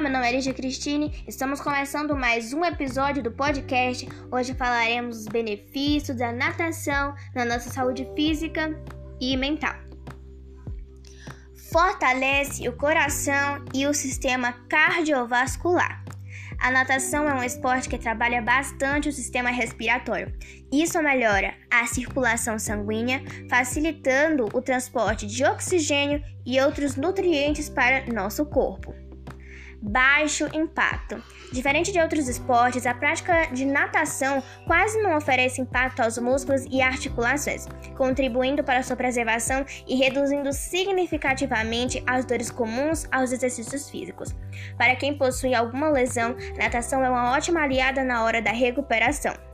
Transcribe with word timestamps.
nome 0.00 0.28
é 0.28 0.32
Lígia 0.32 0.54
Cristine, 0.54 1.24
estamos 1.26 1.60
começando 1.60 2.16
mais 2.16 2.52
um 2.52 2.64
episódio 2.64 3.20
do 3.20 3.32
podcast. 3.32 4.08
Hoje 4.30 4.54
falaremos 4.54 5.16
dos 5.16 5.26
benefícios 5.26 6.16
da 6.16 6.30
natação 6.30 7.16
na 7.34 7.44
nossa 7.44 7.68
saúde 7.68 8.08
física 8.14 8.80
e 9.20 9.36
mental. 9.36 9.74
Fortalece 11.72 12.68
o 12.68 12.76
coração 12.76 13.64
e 13.74 13.88
o 13.88 13.92
sistema 13.92 14.52
cardiovascular. 14.68 16.04
A 16.60 16.70
natação 16.70 17.28
é 17.28 17.34
um 17.34 17.42
esporte 17.42 17.88
que 17.88 17.98
trabalha 17.98 18.40
bastante 18.40 19.08
o 19.08 19.12
sistema 19.12 19.50
respiratório. 19.50 20.32
Isso 20.72 21.02
melhora 21.02 21.54
a 21.68 21.84
circulação 21.86 22.56
sanguínea, 22.56 23.20
facilitando 23.50 24.48
o 24.54 24.62
transporte 24.62 25.26
de 25.26 25.44
oxigênio 25.44 26.22
e 26.46 26.60
outros 26.60 26.94
nutrientes 26.94 27.68
para 27.68 28.06
nosso 28.06 28.46
corpo 28.46 29.07
baixo 29.80 30.48
impacto. 30.52 31.22
Diferente 31.52 31.92
de 31.92 32.00
outros 32.00 32.28
esportes, 32.28 32.86
a 32.86 32.94
prática 32.94 33.46
de 33.46 33.64
natação 33.64 34.42
quase 34.66 35.00
não 35.02 35.16
oferece 35.16 35.60
impacto 35.60 36.00
aos 36.00 36.18
músculos 36.18 36.64
e 36.70 36.82
articulações, 36.82 37.66
contribuindo 37.96 38.62
para 38.62 38.82
sua 38.82 38.96
preservação 38.96 39.64
e 39.86 39.96
reduzindo 39.96 40.52
significativamente 40.52 42.02
as 42.06 42.24
dores 42.24 42.50
comuns 42.50 43.06
aos 43.10 43.32
exercícios 43.32 43.88
físicos. 43.88 44.34
Para 44.76 44.96
quem 44.96 45.16
possui 45.16 45.54
alguma 45.54 45.88
lesão, 45.88 46.36
natação 46.58 47.02
é 47.04 47.08
uma 47.08 47.32
ótima 47.32 47.62
aliada 47.62 48.04
na 48.04 48.24
hora 48.24 48.42
da 48.42 48.52
recuperação. 48.52 49.47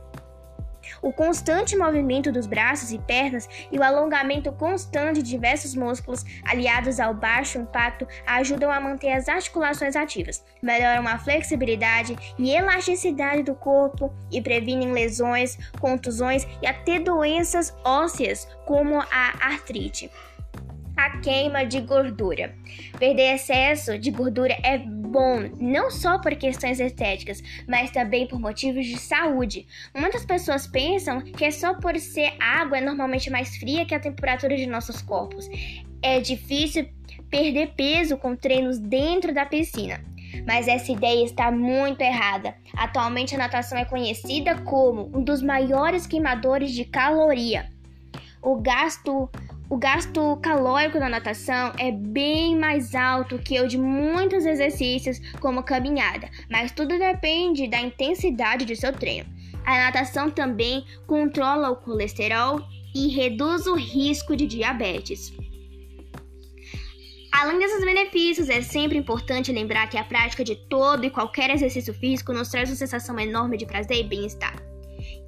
O 1.01 1.11
constante 1.11 1.75
movimento 1.75 2.31
dos 2.31 2.47
braços 2.47 2.91
e 2.91 2.99
pernas 2.99 3.47
e 3.71 3.77
o 3.77 3.83
alongamento 3.83 4.51
constante 4.51 5.21
de 5.21 5.29
diversos 5.29 5.75
músculos, 5.75 6.23
aliados 6.43 6.99
ao 6.99 7.13
baixo 7.13 7.57
impacto, 7.57 8.07
ajudam 8.25 8.71
a 8.71 8.79
manter 8.79 9.11
as 9.11 9.27
articulações 9.27 9.95
ativas, 9.95 10.43
melhoram 10.61 11.07
a 11.07 11.17
flexibilidade 11.17 12.15
e 12.37 12.51
elasticidade 12.51 13.43
do 13.43 13.55
corpo 13.55 14.13
e 14.31 14.41
previnem 14.41 14.91
lesões, 14.91 15.57
contusões 15.79 16.47
e 16.61 16.67
até 16.67 16.99
doenças 16.99 17.75
ósseas, 17.83 18.47
como 18.65 18.99
a 18.99 19.47
artrite 19.47 20.09
a 20.95 21.17
queima 21.17 21.65
de 21.65 21.81
gordura. 21.81 22.55
Perder 22.97 23.35
excesso 23.35 23.97
de 23.97 24.11
gordura 24.11 24.55
é 24.63 24.77
bom, 25.15 25.49
não 25.61 25.89
só 25.89 26.19
por 26.19 26.35
questões 26.35 26.77
estéticas, 26.77 27.41
mas 27.65 27.89
também 27.89 28.27
por 28.27 28.37
motivos 28.37 28.85
de 28.85 28.97
saúde. 28.97 29.65
Muitas 29.95 30.25
pessoas 30.25 30.67
pensam 30.67 31.21
que 31.21 31.45
é 31.45 31.51
só 31.51 31.73
por 31.73 31.97
ser 31.97 32.33
água 32.37 32.79
é 32.79 32.81
normalmente 32.81 33.29
mais 33.29 33.55
fria 33.55 33.85
que 33.85 33.95
a 33.95 33.99
temperatura 33.99 34.57
de 34.57 34.67
nossos 34.67 35.01
corpos. 35.01 35.47
É 36.01 36.19
difícil 36.19 36.89
perder 37.29 37.73
peso 37.77 38.17
com 38.17 38.35
treinos 38.35 38.77
dentro 38.77 39.33
da 39.33 39.45
piscina. 39.45 40.03
Mas 40.45 40.67
essa 40.67 40.91
ideia 40.91 41.23
está 41.23 41.49
muito 41.49 42.01
errada. 42.01 42.53
Atualmente 42.75 43.33
a 43.35 43.37
natação 43.37 43.77
é 43.77 43.85
conhecida 43.85 44.57
como 44.63 45.09
um 45.17 45.23
dos 45.23 45.41
maiores 45.41 46.05
queimadores 46.05 46.71
de 46.71 46.83
caloria. 46.83 47.71
O 48.41 48.57
gasto 48.57 49.29
o 49.69 49.77
gasto 49.77 50.37
calórico 50.37 50.99
da 50.99 51.09
natação 51.09 51.73
é 51.79 51.91
bem 51.91 52.55
mais 52.55 52.93
alto 52.93 53.39
que 53.39 53.59
o 53.59 53.67
de 53.67 53.77
muitos 53.77 54.45
exercícios, 54.45 55.19
como 55.39 55.63
caminhada, 55.63 56.29
mas 56.49 56.71
tudo 56.71 56.99
depende 56.99 57.67
da 57.67 57.79
intensidade 57.79 58.65
de 58.65 58.75
seu 58.75 58.93
treino. 58.93 59.27
A 59.65 59.85
natação 59.85 60.29
também 60.29 60.85
controla 61.07 61.71
o 61.71 61.75
colesterol 61.77 62.61
e 62.93 63.07
reduz 63.07 63.65
o 63.65 63.73
risco 63.73 64.35
de 64.35 64.45
diabetes. 64.45 65.33
Além 67.31 67.59
desses 67.59 67.83
benefícios, 67.83 68.47
é 68.47 68.61
sempre 68.61 68.97
importante 68.97 69.51
lembrar 69.51 69.89
que 69.89 69.97
a 69.97 70.03
prática 70.03 70.43
de 70.43 70.55
todo 70.69 71.05
e 71.05 71.09
qualquer 71.09 71.49
exercício 71.49 71.93
físico 71.93 72.31
nos 72.31 72.49
traz 72.49 72.69
uma 72.69 72.75
sensação 72.75 73.19
enorme 73.19 73.57
de 73.57 73.65
prazer 73.65 73.97
e 73.97 74.03
bem-estar. 74.03 74.64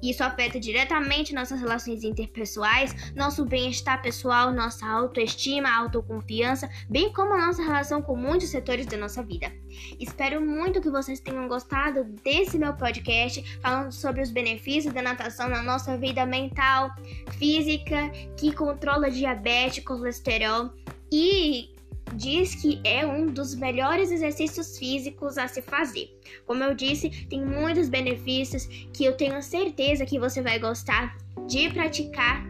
Isso 0.02 0.22
afeta 0.22 0.60
diretamente 0.60 1.34
nossas 1.34 1.60
relações 1.60 2.04
interpessoais, 2.04 3.12
nosso 3.14 3.44
bem-estar 3.44 4.00
pessoal, 4.02 4.52
nossa 4.52 4.86
autoestima, 4.86 5.70
autoconfiança, 5.70 6.68
bem 6.88 7.12
como 7.12 7.34
a 7.34 7.46
nossa 7.46 7.62
relação 7.62 8.00
com 8.00 8.16
muitos 8.16 8.48
setores 8.48 8.86
da 8.86 8.96
nossa 8.96 9.22
vida. 9.22 9.52
Espero 9.98 10.40
muito 10.40 10.80
que 10.80 10.90
vocês 10.90 11.20
tenham 11.20 11.48
gostado 11.48 12.04
desse 12.24 12.58
meu 12.58 12.74
podcast 12.74 13.60
falando 13.60 13.92
sobre 13.92 14.22
os 14.22 14.30
benefícios 14.30 14.94
da 14.94 15.02
natação 15.02 15.48
na 15.48 15.62
nossa 15.62 15.96
vida 15.96 16.24
mental, 16.24 16.90
física, 17.38 18.10
que 18.36 18.52
controla 18.52 19.10
diabetes, 19.10 19.84
colesterol 19.84 20.70
e 21.10 21.70
diz 22.14 22.54
que 22.54 22.80
é 22.84 23.06
um 23.06 23.26
dos 23.26 23.54
melhores 23.54 24.10
exercícios 24.10 24.78
físicos 24.78 25.38
a 25.38 25.48
se 25.48 25.62
fazer. 25.62 26.08
Como 26.46 26.62
eu 26.62 26.74
disse, 26.74 27.10
tem 27.28 27.44
muitos 27.44 27.88
benefícios 27.88 28.66
que 28.92 29.04
eu 29.04 29.16
tenho 29.16 29.42
certeza 29.42 30.06
que 30.06 30.18
você 30.18 30.42
vai 30.42 30.58
gostar 30.58 31.16
de 31.46 31.70
praticar. 31.70 32.44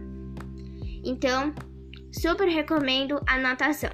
Então, 1.04 1.54
super 2.12 2.48
recomendo 2.48 3.20
a 3.26 3.38
natação. 3.38 3.90